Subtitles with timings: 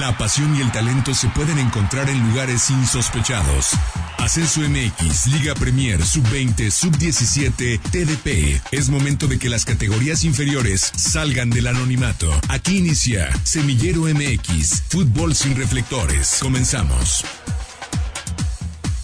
[0.00, 3.74] La pasión y el talento se pueden encontrar en lugares insospechados.
[4.18, 8.60] Ascenso MX, Liga Premier, Sub-20, Sub-17, TDP.
[8.72, 12.28] Es momento de que las categorías inferiores salgan del anonimato.
[12.48, 16.40] Aquí inicia Semillero MX, Fútbol sin reflectores.
[16.42, 17.24] Comenzamos.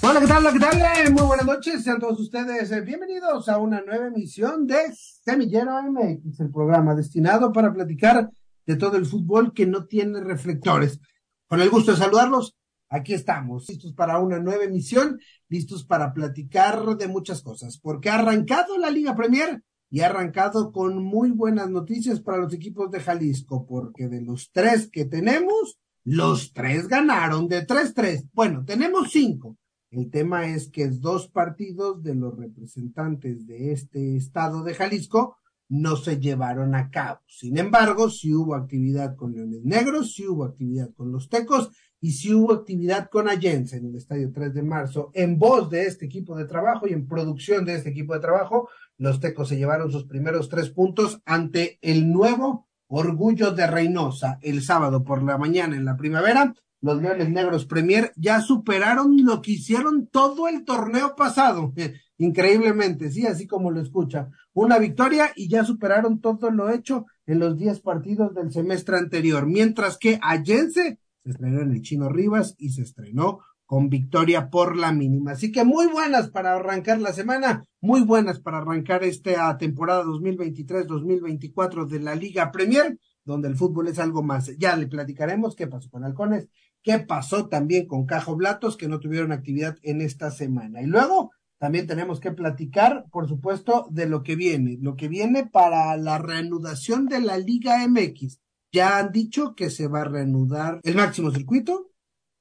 [0.02, 0.52] Hola, ¿qué tal?
[0.52, 1.06] ¿qué tal?
[1.06, 4.92] Eh, Muy buenas noches, sean todos ustedes eh, bienvenidos a una nueva emisión de
[5.24, 8.28] Semillero MX, el programa destinado para platicar
[8.70, 11.00] de todo el fútbol que no tiene reflectores.
[11.48, 12.56] Con el gusto de saludarlos,
[12.88, 18.20] aquí estamos, listos para una nueva emisión, listos para platicar de muchas cosas, porque ha
[18.20, 19.60] arrancado la Liga Premier
[19.90, 24.52] y ha arrancado con muy buenas noticias para los equipos de Jalisco, porque de los
[24.52, 28.24] tres que tenemos, los tres ganaron de tres, tres.
[28.32, 29.56] Bueno, tenemos cinco.
[29.90, 35.38] El tema es que dos partidos de los representantes de este estado de Jalisco
[35.70, 37.20] no se llevaron a cabo.
[37.26, 41.70] Sin embargo, sí hubo actividad con Leones Negros, sí hubo actividad con los Tecos
[42.00, 45.10] y sí hubo actividad con Allense en el Estadio 3 de marzo.
[45.14, 48.68] En voz de este equipo de trabajo y en producción de este equipo de trabajo,
[48.98, 54.62] los Tecos se llevaron sus primeros tres puntos ante el nuevo Orgullo de Reynosa el
[54.62, 59.52] sábado por la mañana en la primavera los Leones Negros Premier ya superaron lo que
[59.52, 61.72] hicieron todo el torneo pasado.
[62.20, 64.28] Increíblemente, sí, así como lo escucha.
[64.52, 69.46] Una victoria y ya superaron todo lo hecho en los 10 partidos del semestre anterior.
[69.46, 74.76] Mientras que Allense se estrenó en el Chino Rivas y se estrenó con victoria por
[74.76, 75.32] la mínima.
[75.32, 81.86] Así que muy buenas para arrancar la semana, muy buenas para arrancar esta temporada 2023-2024
[81.86, 84.50] de la Liga Premier donde el fútbol es algo más.
[84.58, 86.48] Ya le platicaremos qué pasó con Halcones,
[86.82, 90.82] qué pasó también con Cajo Blatos, que no tuvieron actividad en esta semana.
[90.82, 91.30] Y luego
[91.60, 96.16] también tenemos que platicar, por supuesto, de lo que viene, lo que viene para la
[96.16, 98.40] reanudación de la Liga MX.
[98.72, 101.90] Ya han dicho que se va a reanudar el máximo circuito.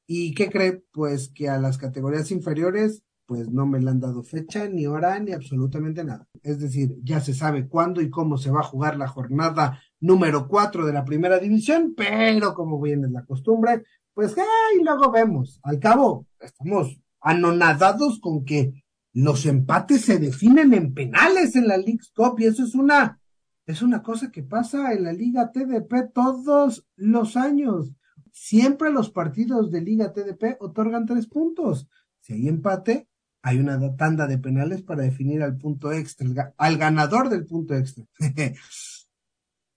[0.08, 0.84] ¿Y qué cree?
[0.94, 5.20] Pues que a las categorías inferiores pues no me le han dado fecha, ni hora,
[5.20, 6.26] ni absolutamente nada.
[6.42, 10.48] Es decir, ya se sabe cuándo y cómo se va a jugar la jornada número
[10.48, 15.60] cuatro de la primera división, pero como bien es la costumbre, pues ay, luego vemos.
[15.62, 18.82] Al cabo, estamos anonadados con que
[19.14, 23.20] los empates se definen en penales en la League Cup y eso es una,
[23.66, 27.92] es una cosa que pasa en la Liga TDP todos los años.
[28.32, 31.88] Siempre los partidos de Liga TDP otorgan tres puntos.
[32.20, 33.10] Si hay empate,
[33.42, 38.06] hay una tanda de penales para definir al punto extra, al ganador del punto extra.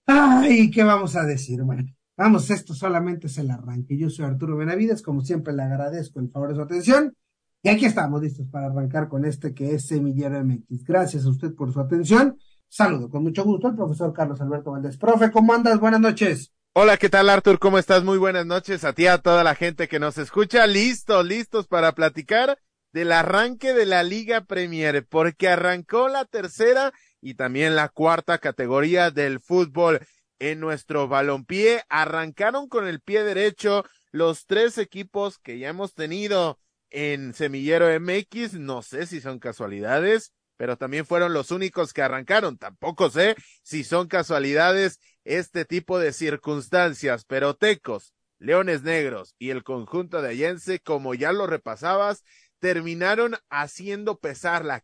[0.05, 1.63] Ay, ¿qué vamos a decir?
[1.63, 1.85] Bueno,
[2.17, 3.97] vamos, esto solamente es el arranque.
[3.97, 7.15] Yo soy Arturo Benavides, como siempre le agradezco el favor de su atención.
[7.65, 10.83] Y aquí estamos listos para arrancar con este que es Semillero MX.
[10.83, 12.37] Gracias a usted por su atención.
[12.67, 14.97] Saludo con mucho gusto al profesor Carlos Alberto Valdés.
[14.97, 15.79] Profe, ¿cómo andas?
[15.79, 16.51] Buenas noches.
[16.73, 17.59] Hola, ¿qué tal Artur?
[17.59, 18.03] ¿Cómo estás?
[18.03, 20.67] Muy buenas noches a ti, a toda la gente que nos escucha.
[20.67, 22.57] Listos, listos para platicar
[22.91, 26.91] del arranque de la Liga Premier, porque arrancó la tercera
[27.21, 30.01] y también la cuarta categoría del fútbol
[30.37, 31.83] en nuestro balompié.
[31.87, 36.59] Arrancaron con el pie derecho los tres equipos que ya hemos tenido
[36.93, 38.53] en Semillero MX.
[38.53, 42.57] No sé si son casualidades, pero también fueron los únicos que arrancaron.
[42.57, 49.63] Tampoco sé si son casualidades este tipo de circunstancias, pero Tecos, Leones Negros y el
[49.63, 52.23] conjunto de Allense, como ya lo repasabas,
[52.59, 54.81] terminaron haciendo pesar la,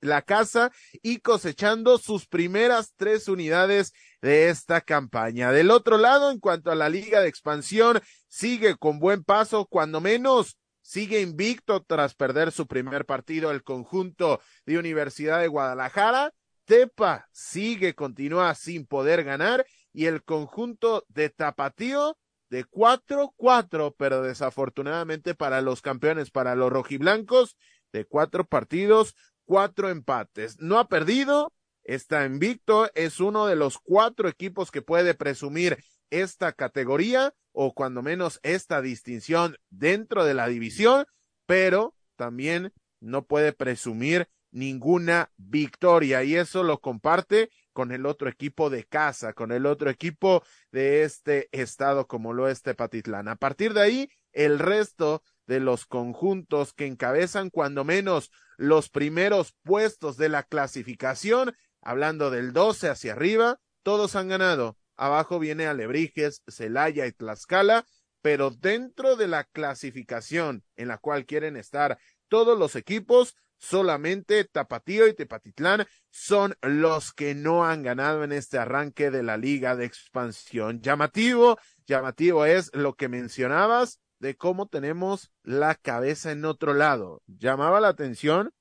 [0.00, 3.92] la casa y cosechando sus primeras tres unidades
[4.22, 5.52] de esta campaña.
[5.52, 10.00] Del otro lado, en cuanto a la liga de expansión, sigue con buen paso, cuando
[10.00, 10.56] menos
[10.88, 16.32] sigue invicto tras perder su primer partido el conjunto de Universidad de Guadalajara.
[16.64, 22.16] Tepa sigue, continúa sin poder ganar y el conjunto de Tapatío
[22.48, 27.58] de 4-4, pero desafortunadamente para los campeones, para los rojiblancos,
[27.92, 30.58] de cuatro partidos, cuatro empates.
[30.58, 31.52] No ha perdido,
[31.84, 35.76] está invicto, es uno de los cuatro equipos que puede presumir
[36.10, 41.06] esta categoría o cuando menos esta distinción dentro de la división,
[41.46, 48.70] pero también no puede presumir ninguna victoria y eso lo comparte con el otro equipo
[48.70, 50.42] de casa, con el otro equipo
[50.72, 53.28] de este estado como lo es Tepatitlán.
[53.28, 59.54] A partir de ahí, el resto de los conjuntos que encabezan cuando menos los primeros
[59.62, 64.77] puestos de la clasificación, hablando del 12 hacia arriba, todos han ganado.
[64.98, 67.86] Abajo viene Alebrijes, Celaya y Tlaxcala,
[68.20, 71.98] pero dentro de la clasificación en la cual quieren estar
[72.28, 78.58] todos los equipos, solamente Tapatío y Tepatitlán son los que no han ganado en este
[78.58, 80.80] arranque de la liga de expansión.
[80.80, 87.22] Llamativo, llamativo es lo que mencionabas de cómo tenemos la cabeza en otro lado.
[87.26, 88.52] Llamaba la atención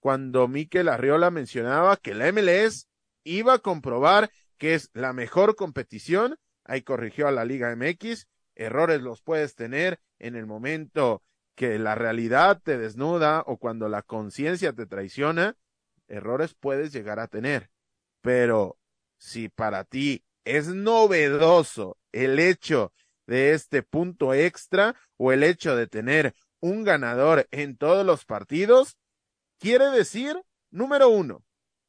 [0.00, 2.88] cuando Miquel Arriola mencionaba que la MLS
[3.24, 4.30] iba a comprobar
[4.62, 6.38] que es la mejor competición.
[6.62, 8.28] Ahí corrigió a la Liga MX.
[8.54, 11.24] Errores los puedes tener en el momento
[11.56, 15.56] que la realidad te desnuda o cuando la conciencia te traiciona,
[16.06, 17.70] errores puedes llegar a tener.
[18.20, 18.78] Pero
[19.18, 22.92] si para ti es novedoso el hecho
[23.26, 28.96] de este punto extra o el hecho de tener un ganador en todos los partidos,
[29.58, 31.42] quiere decir, número uno,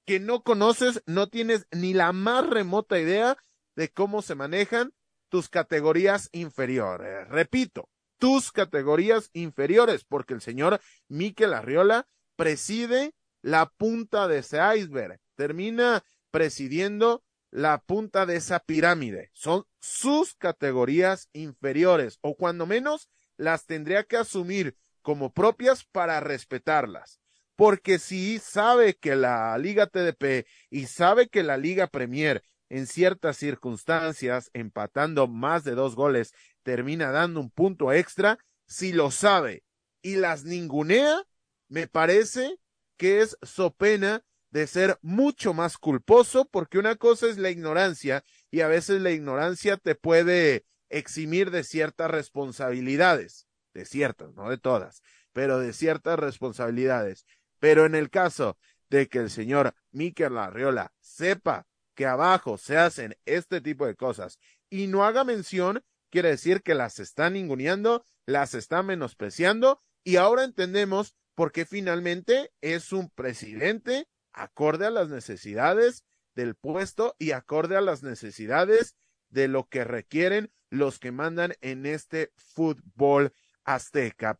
[0.05, 3.37] que no conoces, no tienes ni la más remota idea
[3.75, 4.93] de cómo se manejan
[5.29, 7.27] tus categorías inferiores.
[7.29, 15.19] Repito, tus categorías inferiores, porque el señor Miquel Arriola preside la punta de ese iceberg,
[15.35, 19.29] termina presidiendo la punta de esa pirámide.
[19.33, 27.19] Son sus categorías inferiores, o cuando menos las tendría que asumir como propias para respetarlas.
[27.55, 33.37] Porque si sabe que la Liga TDP y sabe que la Liga Premier en ciertas
[33.37, 36.33] circunstancias, empatando más de dos goles,
[36.63, 39.63] termina dando un punto extra, si lo sabe
[40.01, 41.23] y las ningunea,
[41.67, 42.57] me parece
[42.97, 48.23] que es so pena de ser mucho más culposo, porque una cosa es la ignorancia
[48.51, 54.57] y a veces la ignorancia te puede eximir de ciertas responsabilidades, de ciertas, no de
[54.57, 55.01] todas,
[55.31, 57.25] pero de ciertas responsabilidades.
[57.63, 58.57] Pero en el caso
[58.89, 61.65] de que el señor Miquel Larriola sepa
[61.95, 64.37] que abajo se hacen este tipo de cosas
[64.69, 70.43] y no haga mención, quiere decir que las está ninguneando, las está menospreciando y ahora
[70.43, 76.03] entendemos por qué finalmente es un presidente acorde a las necesidades
[76.35, 78.97] del puesto y acorde a las necesidades
[79.29, 83.31] de lo que requieren los que mandan en este fútbol
[83.63, 84.37] azteca.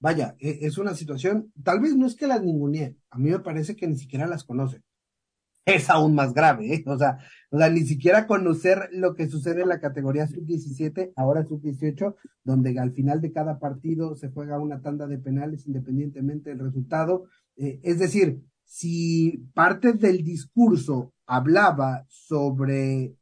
[0.00, 3.40] Vaya, e, es una situación, tal vez no es que las ningunee, a mí me
[3.40, 4.82] parece que ni siquiera las conoce
[5.74, 6.84] es aún más grave, ¿eh?
[6.86, 7.18] o, sea,
[7.50, 12.78] o sea, ni siquiera conocer lo que sucede en la categoría sub-17, ahora sub-18, donde
[12.78, 17.24] al final de cada partido se juega una tanda de penales independientemente del resultado.
[17.56, 23.14] Eh, es decir, si parte del discurso hablaba sobre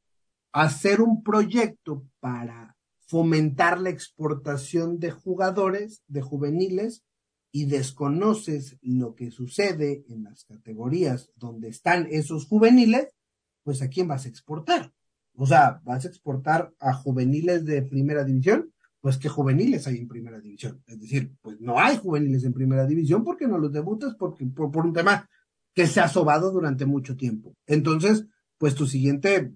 [0.52, 2.75] hacer un proyecto para
[3.06, 7.04] fomentar la exportación de jugadores, de juveniles,
[7.52, 13.14] y desconoces lo que sucede en las categorías donde están esos juveniles,
[13.62, 14.92] pues a quién vas a exportar.
[15.34, 20.08] O sea, vas a exportar a juveniles de primera división, pues qué juveniles hay en
[20.08, 20.82] primera división.
[20.86, 24.70] Es decir, pues no hay juveniles en primera división porque no los debutas porque, por,
[24.70, 25.26] por un tema
[25.74, 27.54] que se ha sobado durante mucho tiempo.
[27.66, 28.26] Entonces,
[28.58, 29.54] pues tu siguiente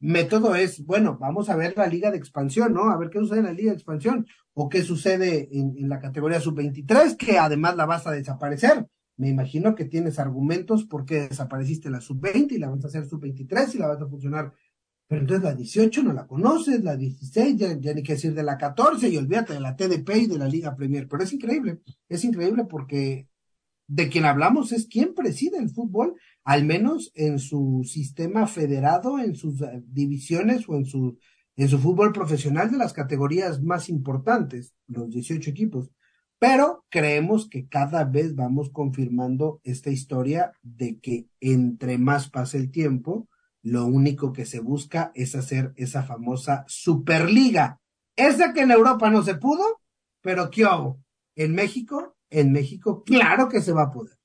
[0.00, 2.90] método es, bueno, vamos a ver la liga de expansión, ¿no?
[2.90, 6.40] A ver qué sucede en la liga de expansión o qué sucede en, la categoría
[6.40, 8.86] sub-23, que además la vas a desaparecer.
[9.16, 13.06] Me imagino que tienes argumentos por qué desapareciste la sub-20 y la vas a hacer
[13.06, 14.52] sub-23 y la vas a funcionar.
[15.08, 18.42] Pero entonces la 18 no la conoces, la 16 ya, ya ni que decir de
[18.42, 21.06] la 14 y olvídate de la TDP y de la Liga Premier.
[21.08, 23.28] Pero es increíble, es increíble porque
[23.86, 26.16] de quien hablamos es quien preside el fútbol,
[26.46, 31.18] al menos en su sistema federado, en sus eh, divisiones o en su,
[31.56, 35.90] en su fútbol profesional de las categorías más importantes, los 18 equipos.
[36.38, 42.70] Pero creemos que cada vez vamos confirmando esta historia de que entre más pase el
[42.70, 43.28] tiempo,
[43.62, 47.80] lo único que se busca es hacer esa famosa Superliga.
[48.14, 49.80] Esa que en Europa no se pudo,
[50.22, 51.00] pero ¿qué hago?
[51.34, 54.16] En México en México, claro que se va a poder.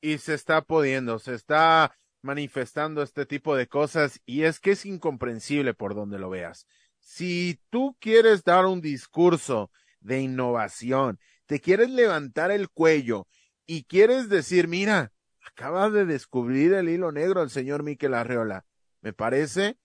[0.00, 4.86] Y se está pudiendo, se está manifestando este tipo de cosas y es que es
[4.86, 6.66] incomprensible por donde lo veas.
[6.98, 13.26] Si tú quieres dar un discurso de innovación, te quieres levantar el cuello
[13.66, 15.12] y quieres decir, mira,
[15.44, 18.64] acaba de descubrir el hilo negro el señor Miquel Arreola.
[19.00, 19.78] Me parece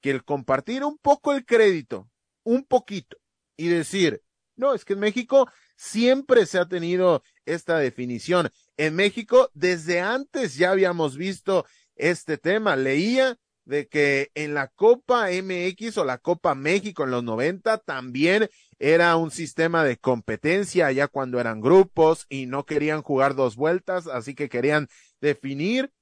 [0.00, 2.10] que el compartir un poco el crédito,
[2.42, 3.18] un poquito,
[3.56, 4.22] y decir,
[4.56, 8.50] no, es que en México siempre se ha tenido esta definición.
[8.76, 12.76] En México, desde antes ya habíamos visto este tema.
[12.76, 18.48] Leía de que en la Copa MX o la Copa México en los 90 también
[18.78, 24.06] era un sistema de competencia ya cuando eran grupos y no querían jugar dos vueltas,
[24.06, 24.88] así que querían
[25.20, 25.92] definir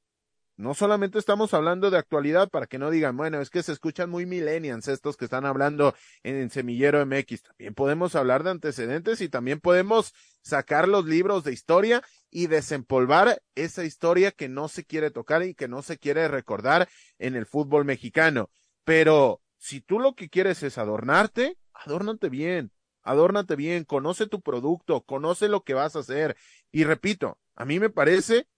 [0.58, 4.10] no solamente estamos hablando de actualidad para que no digan, bueno, es que se escuchan
[4.10, 7.44] muy millennials estos que están hablando en, Semillero MX.
[7.44, 10.12] También podemos hablar de antecedentes y también podemos
[10.42, 15.54] sacar los libros de historia y desempolvar esa historia que no se quiere tocar y
[15.54, 16.88] que no se quiere recordar
[17.20, 18.50] en el fútbol mexicano.
[18.82, 22.72] Pero si tú lo que quieres es adornarte, adórnate bien,
[23.04, 26.36] adórnate bien, conoce tu producto, conoce lo que vas a hacer.
[26.72, 28.48] Y repito, a mí me parece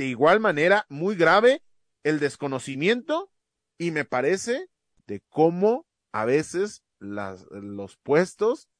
[0.00, 1.62] de igual manera muy grave
[2.04, 3.30] el desconocimiento
[3.76, 4.70] y me parece
[5.06, 8.70] de cómo a veces las, los puestos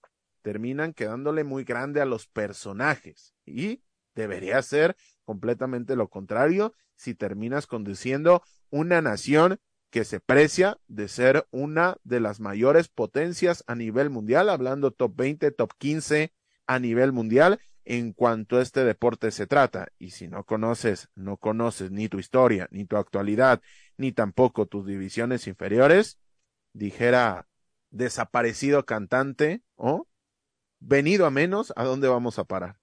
[0.41, 3.35] terminan quedándole muy grande a los personajes.
[3.45, 3.83] Y
[4.15, 4.97] debería ser
[5.27, 9.61] completamente lo contrario si terminas conduciendo una nación
[9.91, 15.15] que se precia de ser una de las mayores potencias a nivel mundial, hablando top
[15.17, 16.33] 20, top 15
[16.67, 19.89] a nivel mundial, en cuanto a este deporte se trata.
[19.99, 23.61] Y si no conoces, no conoces ni tu historia, ni tu actualidad,
[23.97, 26.19] ni tampoco tus divisiones inferiores,
[26.73, 27.49] dijera
[27.91, 30.07] desaparecido cantante o
[30.79, 32.79] venido a menos, ¿a dónde vamos a parar?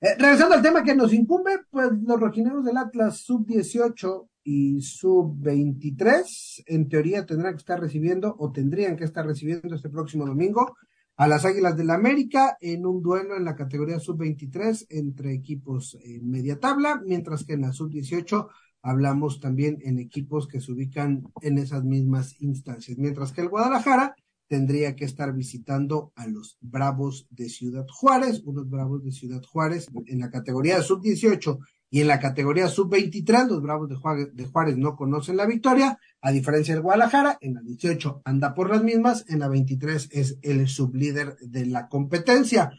[0.00, 4.80] Eh, regresando al tema que nos incumbe, pues los rojineros del Atlas sub 18 y
[4.82, 10.26] sub 23 en teoría tendrán que estar recibiendo o tendrían que estar recibiendo este próximo
[10.26, 10.76] domingo
[11.16, 15.96] a las Águilas del la América en un duelo en la categoría sub-23 entre equipos
[16.02, 18.48] en media tabla, mientras que en la sub-18
[18.82, 24.14] hablamos también en equipos que se ubican en esas mismas instancias, mientras que el Guadalajara
[24.48, 29.88] tendría que estar visitando a los Bravos de Ciudad Juárez, unos Bravos de Ciudad Juárez
[30.06, 31.58] en la categoría sub-18
[31.90, 35.98] y en la categoría sub-23, los Bravos de Juárez, de Juárez, no conocen la victoria,
[36.20, 40.38] a diferencia del Guadalajara, en la 18 anda por las mismas, en la 23 es
[40.42, 42.72] el sublíder de la competencia.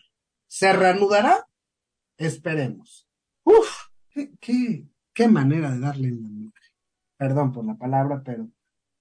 [0.48, 1.48] ¿Se reanudará?
[2.18, 3.08] Esperemos.
[3.46, 6.30] Uf, qué, qué, qué manera de darle la
[7.18, 8.50] Perdón por la palabra, pero,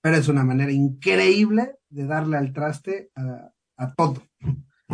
[0.01, 4.23] pero es una manera increíble de darle al traste a, a todo,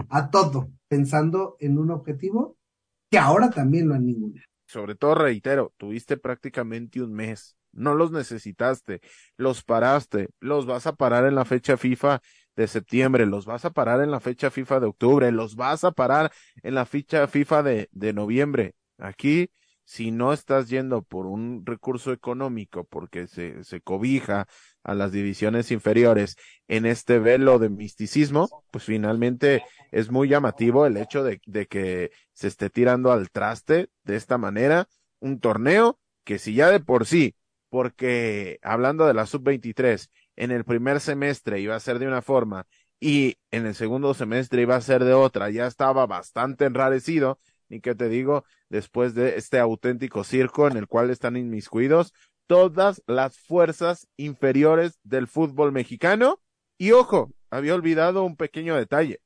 [0.08, 2.56] a todo, pensando en un objetivo
[3.10, 8.12] que ahora también lo han ninguna sobre todo reitero, tuviste prácticamente un mes, no los
[8.12, 9.00] necesitaste,
[9.36, 12.20] los paraste, los vas a parar en la fecha FIFA
[12.56, 15.92] de septiembre, los vas a parar en la fecha FIFA de octubre, los vas a
[15.92, 16.30] parar
[16.62, 18.74] en la fecha FIFA de, de noviembre.
[18.98, 19.50] Aquí
[19.84, 24.46] si no estás yendo por un recurso económico, porque se, se cobija
[24.82, 26.36] a las divisiones inferiores
[26.68, 32.10] en este velo de misticismo, pues finalmente es muy llamativo el hecho de, de que
[32.32, 37.06] se esté tirando al traste de esta manera un torneo que si ya de por
[37.06, 37.34] sí,
[37.68, 42.66] porque hablando de la sub-23, en el primer semestre iba a ser de una forma
[43.00, 47.80] y en el segundo semestre iba a ser de otra, ya estaba bastante enrarecido, ni
[47.80, 52.12] que te digo, después de este auténtico circo en el cual están inmiscuidos
[52.46, 56.40] todas las fuerzas inferiores del fútbol mexicano.
[56.76, 59.20] Y ojo, había olvidado un pequeño detalle.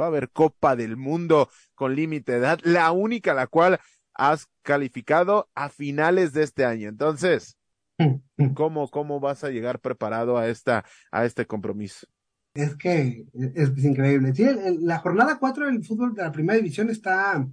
[0.00, 3.80] Va a haber Copa del Mundo con límite de edad, la única la cual
[4.14, 6.88] has calificado a finales de este año.
[6.88, 7.58] Entonces,
[8.54, 12.06] ¿cómo, cómo vas a llegar preparado a esta, a este compromiso?
[12.54, 14.32] Es que es, increíble.
[14.80, 17.44] La jornada 4 del fútbol de la primera división está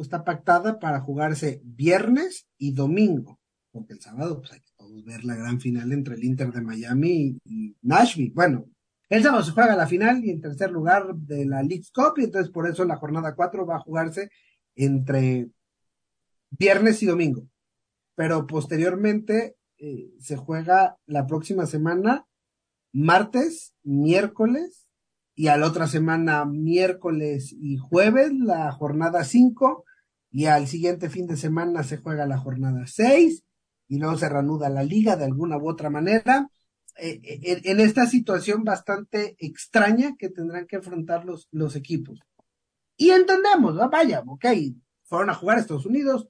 [0.00, 3.40] está pactada para jugarse viernes y domingo,
[3.72, 6.60] porque el sábado pues hay que todos ver la gran final entre el Inter de
[6.60, 8.32] Miami y, Nashville.
[8.34, 8.66] Bueno,
[9.08, 12.24] el sábado se juega la final y en tercer lugar de la League Cup y
[12.24, 14.30] entonces por eso la jornada 4 va a jugarse
[14.74, 15.48] entre
[16.50, 17.46] viernes y domingo.
[18.14, 22.26] Pero posteriormente eh, se juega la próxima semana
[22.92, 24.87] martes, miércoles
[25.38, 29.84] y a la otra semana miércoles y jueves la jornada 5
[30.32, 33.44] y al siguiente fin de semana se juega la jornada 6
[33.86, 36.50] y luego se reanuda la liga de alguna u otra manera.
[36.96, 42.18] Eh, eh, en, esta situación bastante extraña que tendrán que enfrentar los, los equipos.
[42.96, 44.44] Y entendemos, vaya, ok,
[45.04, 46.26] fueron a jugar a Estados Unidos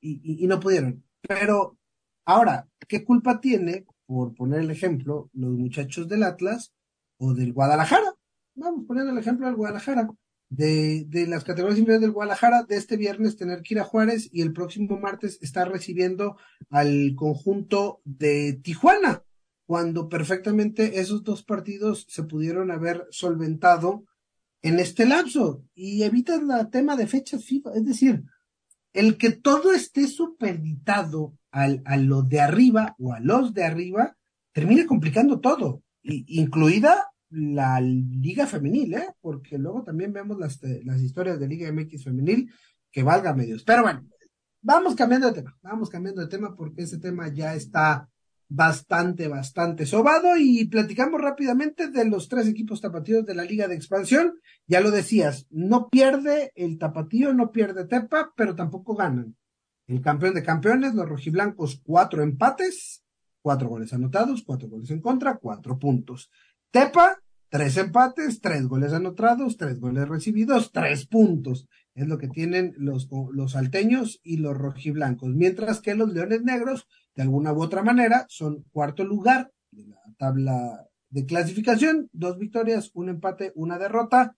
[0.00, 1.02] y no pudieron.
[1.20, 1.78] Pero
[2.24, 6.72] ahora, ¿qué culpa tiene, por poner el ejemplo, los muchachos del Atlas
[7.18, 8.11] o del Guadalajara?
[8.54, 10.08] Vamos poniendo el ejemplo del Guadalajara,
[10.48, 14.28] de, de las categorías inferiores del Guadalajara, de este viernes tener que ir a Juárez
[14.32, 16.36] y el próximo martes estar recibiendo
[16.70, 19.22] al conjunto de Tijuana,
[19.66, 24.04] cuando perfectamente esos dos partidos se pudieron haber solventado
[24.60, 25.64] en este lapso.
[25.74, 28.24] Y evitas el tema de fechas FIFA, es decir,
[28.92, 34.16] el que todo esté supeditado al, a lo de arriba o a los de arriba,
[34.52, 39.08] termina complicando todo, incluida la liga femenil, ¿eh?
[39.20, 42.50] Porque luego también vemos las, las historias de Liga MX femenil
[42.90, 43.64] que valga medios.
[43.64, 44.06] Pero bueno,
[44.60, 48.08] vamos cambiando de tema, vamos cambiando de tema porque ese tema ya está
[48.54, 53.74] bastante, bastante sobado y platicamos rápidamente de los tres equipos tapatíos de la Liga de
[53.74, 54.40] Expansión.
[54.66, 59.36] Ya lo decías, no pierde el tapatío, no pierde Tepa, pero tampoco ganan.
[59.86, 63.02] El campeón de campeones, los rojiblancos, cuatro empates,
[63.40, 66.30] cuatro goles anotados, cuatro goles en contra, cuatro puntos.
[66.70, 67.21] Tepa,
[67.52, 71.68] tres empates, tres goles anotados, tres goles recibidos, tres puntos.
[71.94, 75.34] Es lo que tienen los, los salteños y los rojiblancos.
[75.34, 80.00] Mientras que los leones negros, de alguna u otra manera, son cuarto lugar de la
[80.16, 84.34] tabla de clasificación, dos victorias, un empate, una derrota,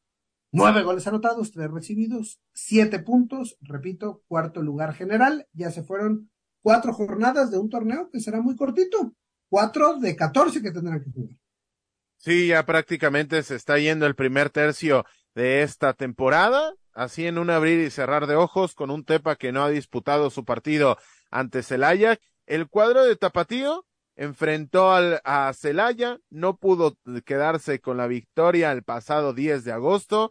[0.51, 6.93] nueve goles anotados, tres recibidos, siete puntos, repito, cuarto lugar general, ya se fueron cuatro
[6.93, 9.15] jornadas de un torneo que será muy cortito,
[9.49, 11.44] cuatro de catorce que tendrán que jugar.
[12.25, 15.05] Sí, ya prácticamente se está yendo el primer tercio
[15.35, 19.53] de esta temporada, así en un abrir y cerrar de ojos con un Tepa que
[19.53, 20.97] no ha disputado su partido
[21.31, 22.19] ante Celaya.
[22.47, 23.85] El cuadro de Tapatío
[24.17, 30.31] enfrentó al, a Celaya, no pudo quedarse con la victoria el pasado 10 de agosto,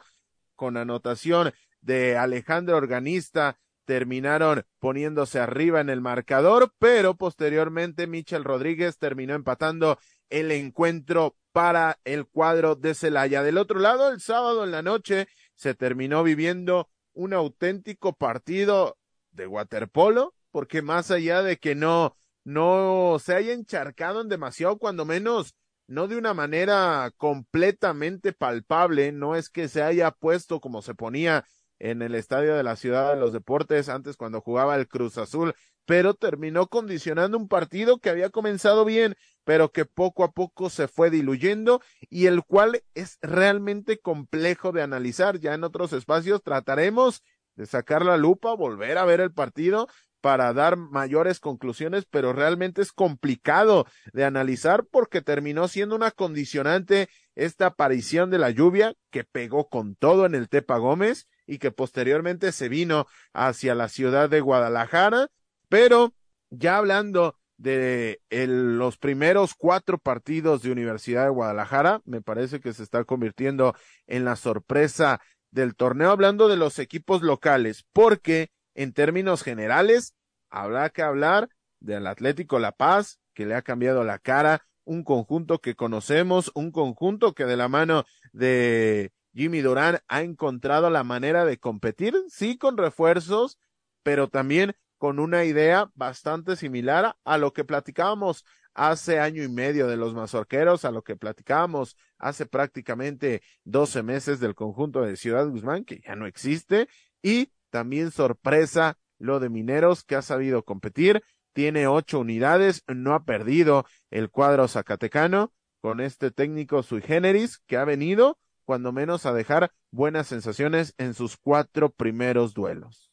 [0.55, 8.97] con anotación de Alejandro Organista terminaron poniéndose arriba en el marcador, pero posteriormente Michel Rodríguez
[8.97, 13.43] terminó empatando el encuentro para el cuadro de Celaya.
[13.43, 18.97] Del otro lado, el sábado en la noche se terminó viviendo un auténtico partido
[19.31, 25.05] de waterpolo, porque más allá de que no, no se haya encharcado en demasiado, cuando
[25.05, 25.55] menos
[25.87, 31.45] no de una manera completamente palpable, no es que se haya puesto como se ponía
[31.79, 35.53] en el estadio de la Ciudad de los Deportes antes cuando jugaba el Cruz Azul,
[35.85, 40.87] pero terminó condicionando un partido que había comenzado bien, pero que poco a poco se
[40.87, 45.39] fue diluyendo y el cual es realmente complejo de analizar.
[45.39, 47.21] Ya en otros espacios trataremos
[47.55, 49.87] de sacar la lupa, volver a ver el partido
[50.21, 57.09] para dar mayores conclusiones, pero realmente es complicado de analizar porque terminó siendo una condicionante
[57.35, 61.71] esta aparición de la lluvia que pegó con todo en el Tepa Gómez y que
[61.71, 65.27] posteriormente se vino hacia la ciudad de Guadalajara,
[65.69, 66.13] pero
[66.49, 72.83] ya hablando de los primeros cuatro partidos de Universidad de Guadalajara, me parece que se
[72.83, 73.75] está convirtiendo
[74.07, 75.21] en la sorpresa
[75.51, 80.13] del torneo, hablando de los equipos locales, porque en términos generales,
[80.49, 85.59] habrá que hablar del Atlético La Paz, que le ha cambiado la cara, un conjunto
[85.59, 91.45] que conocemos, un conjunto que de la mano de Jimmy Durán ha encontrado la manera
[91.45, 93.57] de competir, sí con refuerzos,
[94.03, 99.87] pero también con una idea bastante similar a lo que platicábamos hace año y medio
[99.87, 105.47] de los mazorqueros, a lo que platicábamos hace prácticamente doce meses del conjunto de Ciudad
[105.47, 106.87] Guzmán, que ya no existe,
[107.21, 113.25] y también sorpresa lo de Mineros, que ha sabido competir, tiene ocho unidades, no ha
[113.25, 119.33] perdido el cuadro zacatecano con este técnico sui generis que ha venido cuando menos a
[119.33, 123.11] dejar buenas sensaciones en sus cuatro primeros duelos.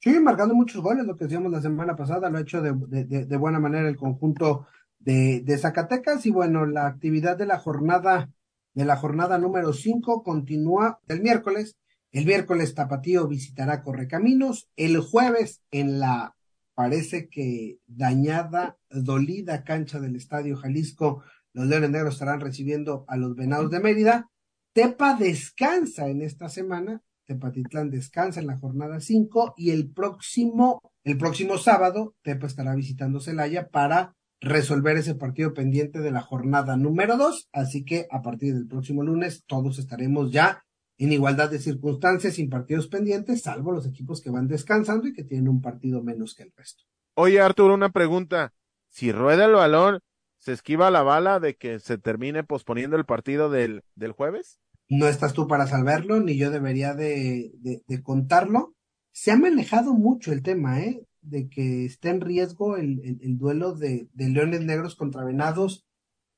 [0.00, 3.36] Sí, marcando muchos goles, lo que decíamos la semana pasada, lo ha hecho de, de,
[3.36, 4.66] buena manera el conjunto
[4.98, 8.30] de, de Zacatecas y bueno, la actividad de la jornada,
[8.74, 11.76] de la jornada número cinco continúa el miércoles
[12.16, 14.70] el miércoles Tapatío visitará Correcaminos.
[14.76, 16.34] El jueves en la,
[16.74, 23.36] parece que dañada, dolida cancha del Estadio Jalisco, los Leones Negros estarán recibiendo a los
[23.36, 24.30] Venados de Mérida.
[24.76, 27.00] Tepa descansa en esta semana.
[27.24, 33.18] Tepatitlán descansa en la jornada 5 y el próximo, el próximo sábado, Tepa estará visitando
[33.18, 37.48] Celaya para resolver ese partido pendiente de la jornada número 2.
[37.54, 40.62] Así que a partir del próximo lunes todos estaremos ya
[40.98, 45.24] en igualdad de circunstancias sin partidos pendientes, salvo los equipos que van descansando y que
[45.24, 46.84] tienen un partido menos que el resto.
[47.14, 48.52] Oye, Arturo, una pregunta.
[48.90, 50.00] Si rueda el balón,
[50.36, 54.60] ¿se esquiva la bala de que se termine posponiendo el partido del, del jueves?
[54.88, 58.74] No estás tú para salvarlo, ni yo debería de, de, contarlo.
[59.12, 61.06] Se ha manejado mucho el tema, ¿eh?
[61.22, 65.84] De que está en riesgo el, el duelo de, de Leones Negros contra Venados.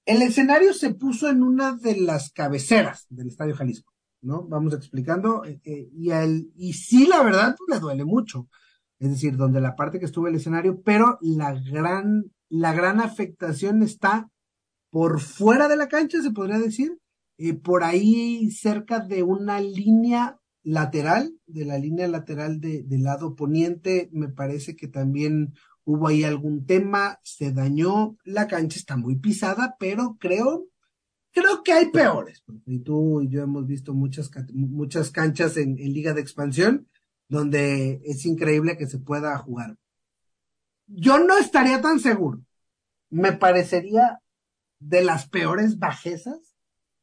[0.06, 3.92] El escenario se puso en una de las cabeceras del Estadio Jalisco.
[4.20, 4.42] ¿no?
[4.44, 8.48] Vamos explicando, eh, eh, y, el, y sí, la verdad, pues le duele mucho.
[8.98, 13.82] Es decir, donde la parte que estuvo el escenario, pero la gran, la gran afectación
[13.82, 14.28] está
[14.90, 16.98] por fuera de la cancha, se podría decir,
[17.38, 23.34] eh, por ahí cerca de una línea lateral, de la línea lateral de, del lado
[23.34, 29.16] poniente, me parece que también hubo ahí algún tema, se dañó, la cancha está muy
[29.16, 30.68] pisada, pero creo
[31.32, 32.42] Creo que hay peores.
[32.66, 36.88] Y tú y yo hemos visto muchas, muchas canchas en, Liga de Expansión
[37.28, 39.76] donde es increíble que se pueda jugar.
[40.86, 42.40] yo no estaría tan seguro.
[43.10, 44.20] Me parecería
[44.80, 46.47] de las peores bajezas.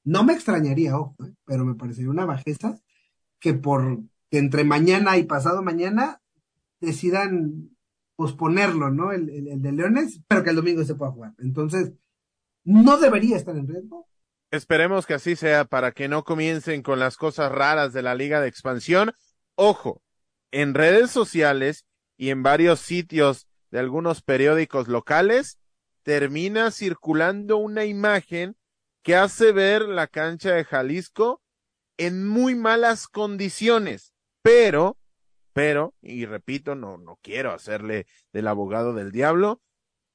[0.05, 1.33] No me extrañaría, ojo, ¿eh?
[1.45, 2.79] pero me parecería una bajeza
[3.39, 6.21] que por que entre mañana y pasado mañana
[6.79, 7.75] decidan
[8.15, 9.11] posponerlo, ¿no?
[9.11, 11.33] El, el, de Leones, pero que el domingo se pueda jugar.
[11.39, 11.93] Entonces,
[12.63, 14.07] no debería estar en riesgo.
[14.51, 18.39] Esperemos que así sea para que no comiencen con las cosas raras de la Liga
[18.39, 19.11] de Expansión.
[19.55, 20.01] Ojo,
[20.51, 25.59] en redes sociales y en varios sitios de algunos periódicos locales
[26.03, 28.55] termina circulando una imagen
[29.05, 31.43] que hace ver la cancha de Jalisco
[31.95, 34.97] en muy malas condiciones, pero,
[35.53, 39.61] pero, y repito, no, no quiero hacerle del abogado del diablo,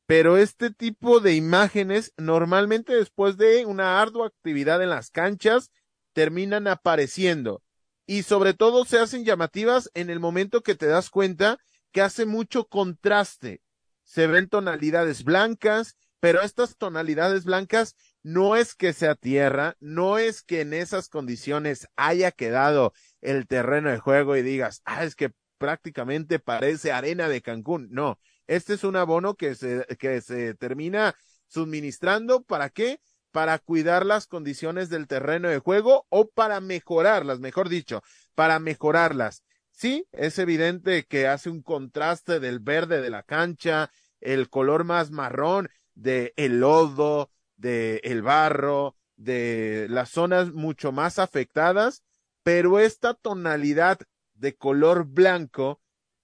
[0.07, 5.70] pero este tipo de imágenes normalmente después de una ardua actividad en las canchas
[6.12, 7.62] terminan apareciendo
[8.09, 11.61] y sobre todo se hacen llamativas en el momento que te das cuenta
[11.92, 13.62] que hace mucho contraste.
[14.03, 20.42] Se ven tonalidades blancas, pero estas tonalidades blancas no es que sea tierra, no es
[20.42, 25.33] que en esas condiciones haya quedado el terreno de juego y digas, ah, es que
[25.59, 27.88] prácticamente parece arena de Cancún.
[27.90, 31.14] No, este es un abono que se, que se termina
[31.46, 32.42] suministrando.
[32.42, 33.00] ¿Para qué?
[33.30, 38.02] Para cuidar las condiciones del terreno de juego o para mejorarlas, mejor dicho,
[38.35, 39.44] para mejorarlas.
[39.70, 45.11] Sí, es evidente que hace un contraste del verde de la cancha, el color más
[45.11, 47.30] marrón de el lodo,
[47.61, 52.03] de el barro, de las zonas mucho más afectadas,
[52.42, 53.99] pero esta tonalidad
[54.35, 55.81] de color blanco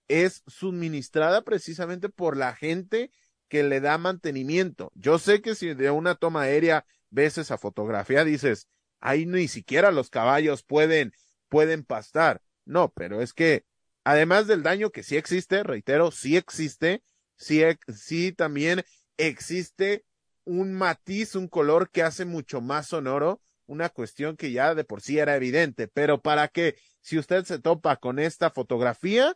[0.08, 3.10] es suministrada precisamente por la gente
[3.48, 4.90] que le da mantenimiento.
[4.94, 8.68] Yo sé que si de una toma aérea ves esa fotografía, dices,
[9.00, 11.12] ahí ni siquiera los caballos pueden,
[11.48, 12.40] pueden pastar.
[12.64, 13.64] No, pero es que
[14.04, 17.02] además del daño que sí existe, reitero, sí existe,
[17.36, 17.62] sí,
[17.94, 18.84] sí también
[19.18, 20.04] existe
[20.46, 25.02] un matiz, un color que hace mucho más sonoro, una cuestión que ya de por
[25.02, 29.34] sí era evidente, pero para que si usted se topa con esta fotografía,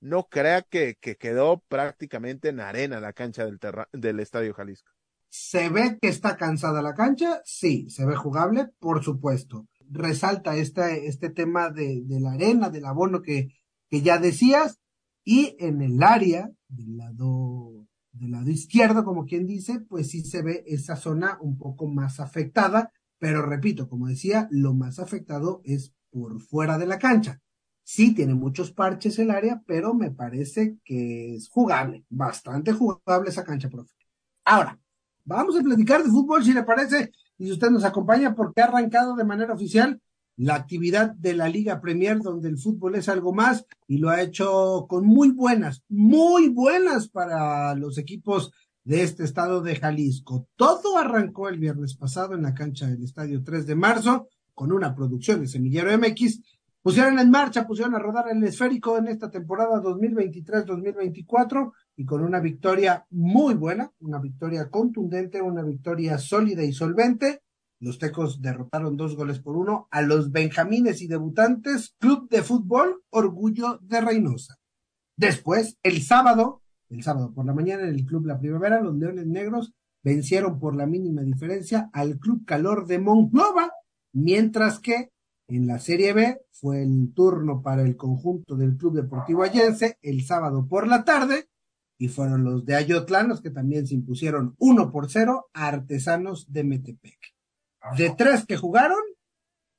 [0.00, 3.58] no crea que, que quedó prácticamente en arena la cancha del,
[3.92, 4.90] del Estadio Jalisco.
[5.28, 7.42] ¿Se ve que está cansada la cancha?
[7.44, 7.90] Sí.
[7.90, 8.68] ¿Se ve jugable?
[8.78, 13.48] Por supuesto resalta este, este tema de, la arena, del abono que,
[13.88, 14.80] que ya decías,
[15.24, 17.75] y en el área del lado,
[18.18, 22.20] del lado izquierdo, como quien dice, pues sí se ve esa zona un poco más
[22.20, 27.40] afectada, pero repito, como decía, lo más afectado es por fuera de la cancha.
[27.82, 33.44] Sí tiene muchos parches el área, pero me parece que es jugable, bastante jugable esa
[33.44, 33.94] cancha, profe.
[34.44, 34.78] Ahora,
[35.24, 39.14] vamos a platicar de fútbol, si le parece y usted nos acompaña porque ha arrancado
[39.14, 40.00] de manera oficial
[40.36, 44.20] la actividad de la Liga Premier, donde el fútbol es algo más y lo ha
[44.20, 48.52] hecho con muy buenas, muy buenas para los equipos
[48.84, 50.46] de este estado de Jalisco.
[50.54, 54.94] Todo arrancó el viernes pasado en la cancha del Estadio 3 de marzo con una
[54.94, 56.40] producción de Semillero MX.
[56.82, 62.38] Pusieron en marcha, pusieron a rodar el esférico en esta temporada 2023-2024 y con una
[62.38, 67.42] victoria muy buena, una victoria contundente, una victoria sólida y solvente.
[67.78, 73.02] Los Tecos derrotaron dos goles por uno a los Benjamines y debutantes Club de Fútbol
[73.10, 74.56] Orgullo de Reynosa.
[75.16, 79.26] Después, el sábado, el sábado por la mañana en el Club La Primavera, los Leones
[79.26, 83.70] Negros vencieron por la mínima diferencia al Club Calor de Monclova,
[84.12, 85.10] mientras que
[85.48, 90.24] en la Serie B fue el turno para el conjunto del Club Deportivo Allense el
[90.24, 91.48] sábado por la tarde,
[91.98, 96.50] y fueron los de Ayotlán los que también se impusieron uno por cero a Artesanos
[96.52, 97.35] de Metepec.
[97.96, 98.98] De tres que jugaron,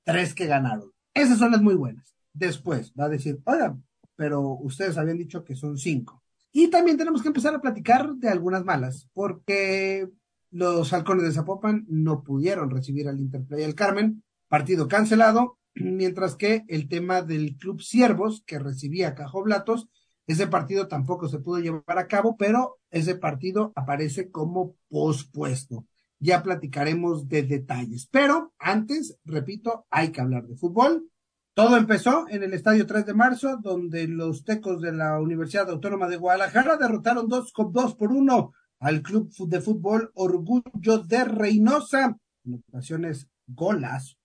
[0.04, 0.92] tres que ganaron.
[1.14, 2.16] Esas son las muy buenas.
[2.34, 3.78] Después va a decir, oiga,
[4.16, 6.24] pero ustedes habían dicho que son cinco.
[6.52, 10.10] Y también tenemos que empezar a platicar de algunas malas, porque
[10.52, 16.64] los halcones de Zapopan no pudieron recibir al Interplay el Carmen, partido cancelado, mientras que
[16.68, 19.90] el tema del Club Siervos, que recibía Cajoblatos,
[20.26, 25.86] ese partido tampoco se pudo llevar a cabo, pero ese partido aparece como pospuesto.
[26.20, 28.08] Ya platicaremos de detalles.
[28.12, 31.10] Pero antes, repito, hay que hablar de fútbol.
[31.54, 36.08] Todo empezó en el estadio 3 de marzo, donde los tecos de la Universidad Autónoma
[36.08, 37.52] de Guadalajara derrotaron dos,
[37.96, 42.16] por uno al club de fútbol Orgullo de Reynosa.
[42.46, 44.18] En ocasiones, golas,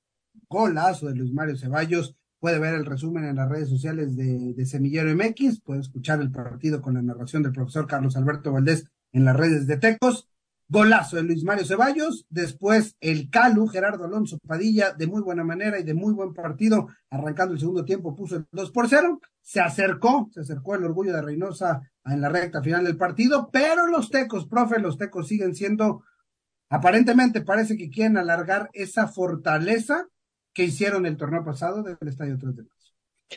[0.48, 4.66] golazo de Luis Mario Ceballos puede ver el resumen en las redes sociales de, de,
[4.66, 9.24] Semillero MX, puede escuchar el partido con la narración del profesor Carlos Alberto Valdés en
[9.24, 10.28] las redes de Tecos.
[10.68, 15.78] Golazo de Luis Mario Ceballos, después el Calu, Gerardo Alonso Padilla, de muy buena manera
[15.78, 19.60] y de muy buen partido, arrancando el segundo tiempo, puso el 2 por 0, se
[19.60, 24.10] acercó, se acercó el orgullo de Reynosa en la recta final del partido, pero los
[24.10, 26.04] tecos, profe, los tecos siguen siendo,
[26.70, 30.06] aparentemente parece que quieren alargar esa fortaleza
[30.54, 32.81] que hicieron el torneo pasado del Estadio 3 de Marzo.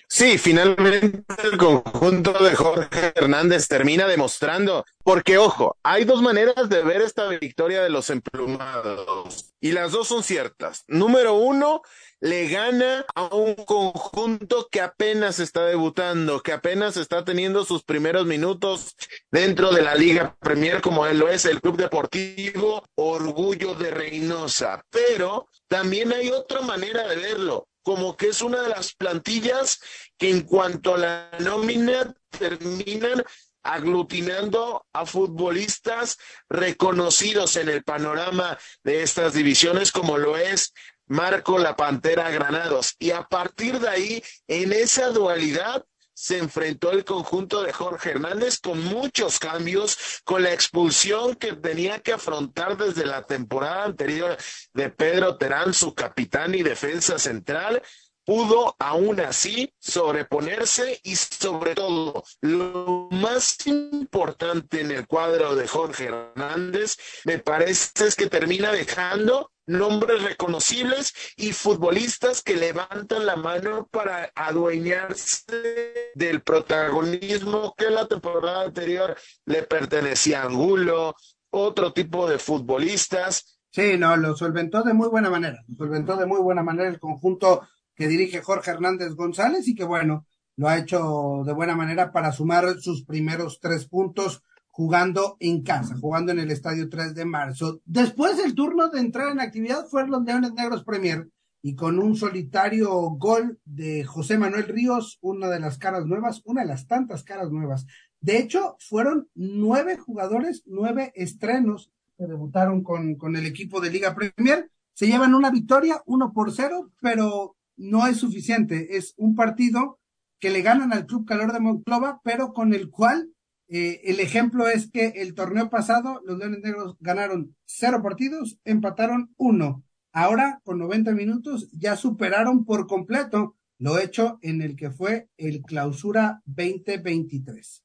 [0.08, 6.84] Sí, finalmente el conjunto de Jorge Hernández termina demostrando, porque ojo, hay dos maneras de
[6.84, 10.84] ver esta victoria de los emplumados y las dos son ciertas.
[10.88, 11.82] Número uno,
[12.20, 18.26] le gana a un conjunto que apenas está debutando, que apenas está teniendo sus primeros
[18.26, 18.96] minutos
[19.32, 24.84] dentro de la Liga Premier, como él lo es el Club Deportivo Orgullo de Reynosa.
[24.90, 29.80] Pero también hay otra manera de verlo como que es una de las plantillas
[30.18, 33.24] que en cuanto a la nómina terminan
[33.62, 36.18] aglutinando a futbolistas
[36.50, 40.74] reconocidos en el panorama de estas divisiones como lo es
[41.06, 42.96] Marco La Pantera Granados.
[42.98, 48.60] Y a partir de ahí, en esa dualidad, se enfrentó el conjunto de Jorge Hernández
[48.60, 54.38] con muchos cambios, con la expulsión que tenía que afrontar desde la temporada anterior
[54.74, 57.84] de Pedro Terán, su capitán y defensa central,
[58.26, 66.06] pudo aún así sobreponerse y sobre todo lo más importante en el cuadro de Jorge
[66.06, 73.88] Hernández me parece es que termina dejando nombres reconocibles y futbolistas que levantan la mano
[73.92, 81.16] para adueñarse del protagonismo que la temporada anterior le pertenecía a Angulo,
[81.50, 83.60] otro tipo de futbolistas.
[83.72, 87.00] Sí, no, lo solventó de muy buena manera, lo solventó de muy buena manera el
[87.00, 90.26] conjunto que dirige Jorge Hernández González y que bueno,
[90.58, 95.96] lo ha hecho de buena manera para sumar sus primeros tres puntos jugando en casa,
[96.00, 97.82] jugando en el Estadio 3 de marzo.
[97.86, 101.30] Después el turno de entrar en actividad fueron los Leones Negros Premier
[101.62, 106.62] y con un solitario gol de José Manuel Ríos, una de las caras nuevas, una
[106.62, 107.88] de las tantas caras nuevas.
[108.20, 114.14] De hecho, fueron nueve jugadores, nueve estrenos que debutaron con, con el equipo de Liga
[114.14, 114.70] Premier.
[114.94, 118.98] Se llevan una victoria, uno por cero, pero no es suficiente.
[118.98, 120.00] Es un partido
[120.40, 123.32] que le ganan al Club Calor de Monclova, pero con el cual
[123.68, 129.34] eh, el ejemplo es que el torneo pasado los Leones Negros ganaron cero partidos, empataron
[129.38, 129.84] uno.
[130.12, 135.62] Ahora, con 90 minutos, ya superaron por completo lo hecho en el que fue el
[135.62, 137.84] clausura 2023.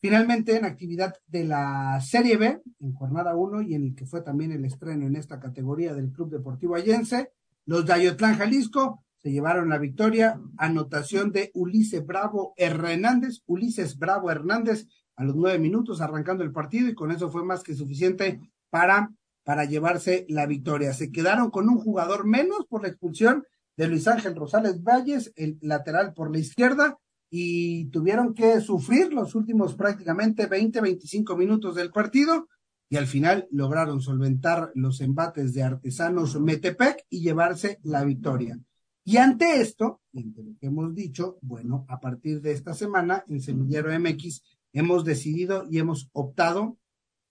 [0.00, 4.20] Finalmente, en actividad de la Serie B, en jornada 1 y en el que fue
[4.20, 7.32] también el estreno en esta categoría del Club Deportivo Allense,
[7.64, 10.38] los de Ayotlán Jalisco se llevaron la victoria.
[10.58, 16.90] Anotación de Ulises Bravo Hernández, Ulises Bravo Hernández, a los nueve minutos arrancando el partido
[16.90, 20.92] y con eso fue más que suficiente para, para llevarse la victoria.
[20.92, 23.44] Se quedaron con un jugador menos por la expulsión
[23.78, 26.98] de Luis Ángel Rosales Valles, el lateral por la izquierda,
[27.30, 32.46] y tuvieron que sufrir los últimos prácticamente 20, 25 minutos del partido
[32.90, 38.60] y al final lograron solventar los embates de Artesanos Metepec y llevarse la victoria.
[39.04, 43.42] Y ante esto, entre lo que hemos dicho, bueno, a partir de esta semana en
[43.42, 46.78] Semillero MX hemos decidido y hemos optado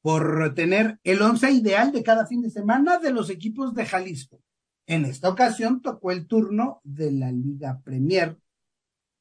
[0.02, 4.42] por tener el once ideal de cada fin de semana de los equipos de Jalisco.
[4.86, 8.38] En esta ocasión tocó el turno de la Liga Premier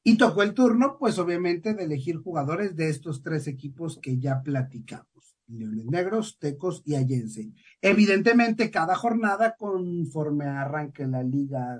[0.03, 4.41] y tocó el turno, pues obviamente, de elegir jugadores de estos tres equipos que ya
[4.43, 5.37] platicamos.
[5.47, 7.51] Leones Negros, Tecos y Allense.
[7.81, 11.79] Evidentemente, cada jornada, conforme arranque la liga,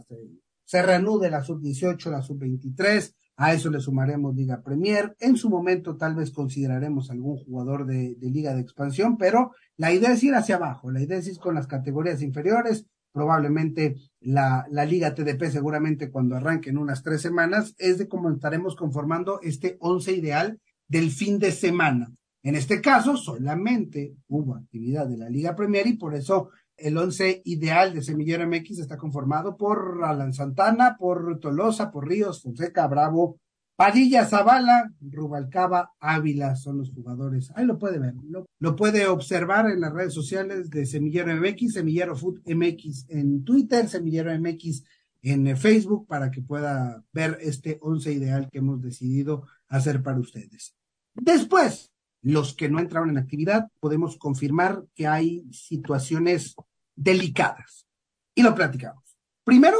[0.73, 5.15] se reanude la sub-18, la sub-23, a eso le sumaremos Liga Premier.
[5.19, 10.13] En su momento tal vez consideraremos algún jugador de, Liga de Expansión, pero la idea
[10.13, 12.88] es ir hacia abajo, la idea es ir con las categorías inferiores.
[13.12, 18.31] Probablemente la, la Liga TDP seguramente cuando arranque en unas tres semanas es de cómo
[18.31, 22.12] estaremos conformando este once ideal del fin de semana.
[22.41, 27.41] En este caso, solamente hubo actividad de la Liga Premier y por eso el once
[27.45, 33.39] ideal de Semillero MX está conformado por Alan Santana, por Tolosa, por Ríos, Fonseca, Bravo,
[33.75, 37.51] Padilla, Zavala, Rubalcaba, Ávila son los jugadores.
[37.55, 38.13] Ahí lo puede ver,
[38.59, 43.89] lo, puede observar en las redes sociales de Semillero MX, Semillero Food MX en Twitter,
[43.89, 44.83] Semillero MX
[45.23, 50.75] en Facebook para que pueda ver este once ideal que hemos decidido hacer para ustedes.
[51.15, 51.92] Después,
[52.23, 56.55] los que no entraron en actividad, podemos confirmar que hay situaciones
[56.95, 57.86] delicadas.
[58.33, 59.17] Y lo platicamos.
[59.43, 59.77] Primero,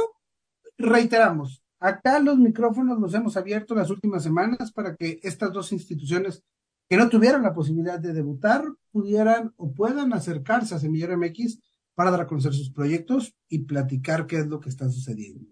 [0.76, 6.44] reiteramos, acá los micrófonos los hemos abierto las últimas semanas para que estas dos instituciones
[6.88, 11.58] que no tuvieran la posibilidad de debutar pudieran o puedan acercarse a Semillero MX
[11.94, 15.46] para dar a conocer sus proyectos y platicar qué es lo que está sucediendo.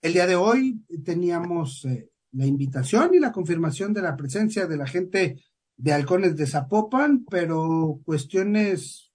[0.00, 4.76] El día de hoy teníamos eh, la invitación y la confirmación de la presencia de
[4.76, 5.42] la gente
[5.80, 9.10] de Halcones de Zapopan, pero cuestiones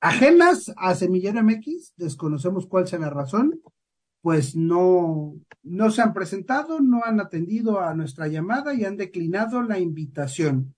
[0.00, 3.58] ajenas a Semillero MX, desconocemos cuál sea la razón,
[4.20, 9.62] pues no, no se han presentado, no han atendido a nuestra llamada y han declinado
[9.62, 10.74] la invitación.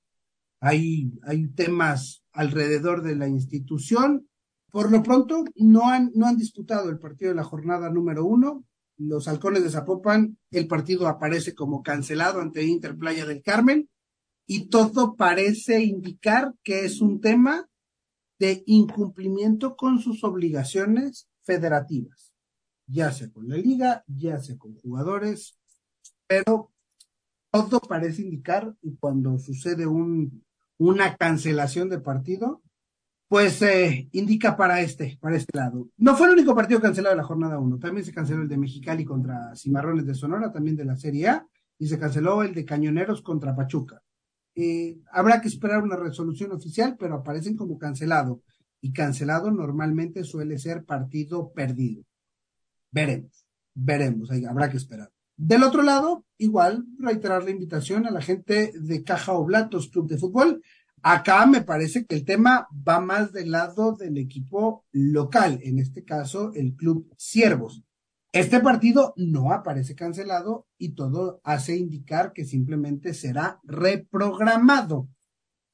[0.61, 4.29] Hay, hay temas alrededor de la institución.
[4.71, 8.65] Por lo pronto, no han, no han disputado el partido de la jornada número uno.
[8.97, 13.89] Los halcones de Zapopan, el partido aparece como cancelado ante Inter Playa del Carmen
[14.51, 17.69] y todo parece indicar que es un tema
[18.39, 22.31] de incumplimiento con sus obligaciones federativas
[22.91, 25.59] ya sea con la liga, ya sea con jugadores,
[26.27, 26.73] pero
[27.51, 30.45] todo parece indicar, y cuando sucede un,
[30.79, 32.63] una cancelación de partido,
[33.29, 35.89] pues eh, indica para este, para este lado.
[35.97, 38.59] No fue el único partido cancelado de la jornada 1, también se canceló el de
[38.59, 41.47] Mexicali contra Cimarrones de Sonora, también de la Serie A,
[41.79, 44.03] y se canceló el de Cañoneros contra Pachuca.
[44.55, 48.43] Eh, habrá que esperar una resolución oficial, pero aparecen como cancelado,
[48.81, 52.05] y cancelado normalmente suele ser partido perdido.
[52.91, 55.11] Veremos, veremos, habrá que esperar.
[55.37, 60.19] Del otro lado, igual reiterar la invitación a la gente de Caja Oblatos Club de
[60.19, 60.63] Fútbol.
[61.03, 66.05] Acá me parece que el tema va más del lado del equipo local, en este
[66.05, 67.83] caso el Club Siervos.
[68.33, 75.09] Este partido no aparece cancelado y todo hace indicar que simplemente será reprogramado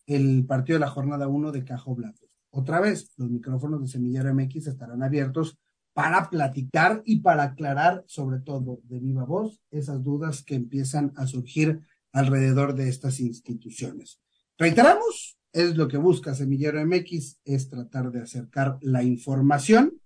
[0.07, 2.31] el partido de la jornada 1 de Caja Oblatos.
[2.49, 5.59] Otra vez, los micrófonos de Semillero MX estarán abiertos
[5.93, 11.27] para platicar y para aclarar, sobre todo de viva voz, esas dudas que empiezan a
[11.27, 11.81] surgir
[12.13, 14.19] alrededor de estas instituciones.
[14.57, 20.01] Reiteramos, es lo que busca Semillero MX, es tratar de acercar la información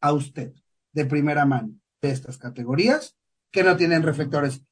[0.00, 0.54] a usted
[0.92, 3.16] de primera mano de estas categorías
[3.50, 4.62] que no tienen reflectores.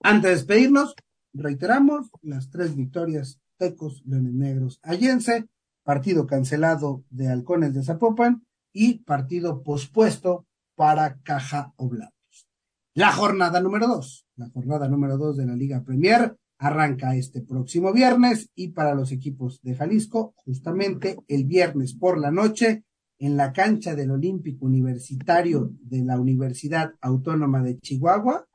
[0.00, 0.94] Antes de despedirnos,
[1.32, 5.48] reiteramos las tres victorias Tecos, Leones Negros, Allense,
[5.84, 12.48] partido cancelado de Halcones de Zapopan y partido pospuesto para Caja Oblatos.
[12.94, 17.92] La jornada número dos, la jornada número dos de la Liga Premier arranca este próximo
[17.92, 22.84] viernes y para los equipos de Jalisco, justamente el viernes por la noche,
[23.22, 28.48] en la cancha del Olímpico Universitario de la Universidad Autónoma de Chihuahua.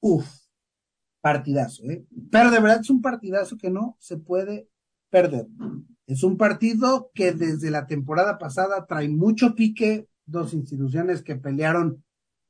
[0.00, 0.26] Uf,
[1.20, 2.04] partidazo, ¿eh?
[2.28, 4.68] Pero de verdad es un partidazo que no se puede
[5.10, 5.46] perder.
[6.08, 12.02] Es un partido que desde la temporada pasada trae mucho pique, dos instituciones que pelearon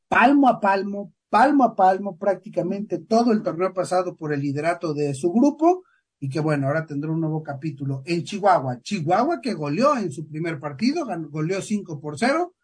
[0.09, 5.13] palmo a palmo, palmo a palmo prácticamente todo el torneo pasado por el liderato de
[5.13, 5.85] su grupo
[6.21, 8.81] y que bueno, ahora tendrá un nuevo capítulo en Chihuahua.
[8.81, 12.55] Chihuahua que goleó en su primer partido, goleó 5 por 0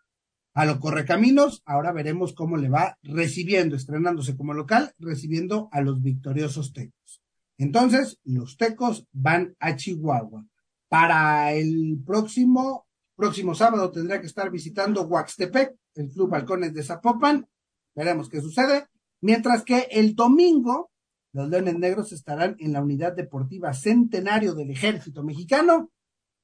[0.54, 1.62] a los correcaminos.
[1.64, 7.22] Ahora veremos cómo le va recibiendo, estrenándose como local, recibiendo a los victoriosos tecos.
[7.58, 10.46] Entonces, los tecos van a Chihuahua.
[10.88, 17.46] Para el próximo, próximo sábado tendrá que estar visitando Huaxtepec, el Club Balcones de Zapopan.
[17.94, 18.86] Veremos qué sucede.
[19.20, 20.89] Mientras que el domingo,
[21.32, 25.90] los Leones Negros estarán en la unidad deportiva centenario del Ejército Mexicano.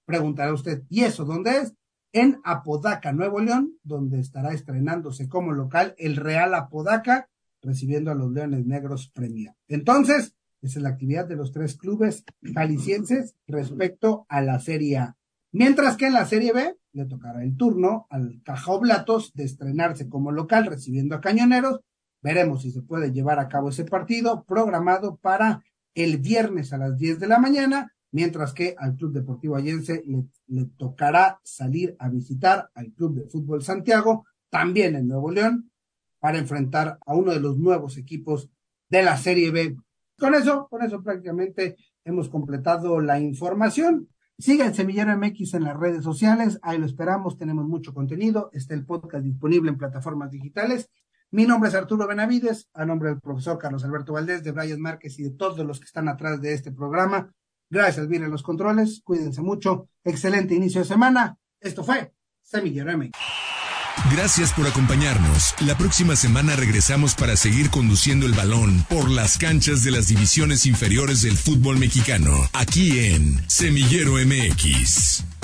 [0.04, 1.74] Preguntará usted, ¿y eso dónde es?
[2.12, 7.28] En Apodaca, Nuevo León, donde estará estrenándose como local el Real Apodaca,
[7.60, 9.54] recibiendo a los Leones Negros Premier.
[9.68, 15.16] Entonces, esa es la actividad de los tres clubes jaliscienses respecto a la Serie A.
[15.52, 20.08] Mientras que en la Serie B le tocará el turno al Caja Oblatos de estrenarse
[20.08, 21.80] como local recibiendo a Cañoneros.
[22.26, 25.62] Veremos si se puede llevar a cabo ese partido programado para
[25.94, 30.02] el viernes a las 10 de la mañana, mientras que al Club Deportivo Allense
[30.48, 35.70] le, tocará salir a visitar al Club de Fútbol Santiago, también en Nuevo León,
[36.18, 38.50] para enfrentar a uno de los nuevos equipos
[38.88, 39.76] de la Serie B
[40.18, 44.08] con eso, con eso prácticamente hemos completado la información.
[44.36, 48.84] Sigan Semillero MX en las redes sociales, ahí lo esperamos, tenemos mucho contenido, está el
[48.84, 50.90] podcast disponible en plataformas digitales.
[51.32, 55.18] Mi nombre es Arturo Benavides, a nombre del profesor Carlos Alberto Valdés, de Brian Márquez
[55.18, 57.32] y de todos los que están atrás de este programa.
[57.68, 61.36] Gracias, miren los controles, cuídense mucho, excelente inicio de semana.
[61.60, 63.10] Esto fue Semillero MX.
[64.12, 65.54] Gracias por acompañarnos.
[65.66, 70.64] La próxima semana regresamos para seguir conduciendo el balón por las canchas de las divisiones
[70.64, 75.35] inferiores del fútbol mexicano, aquí en Semillero MX.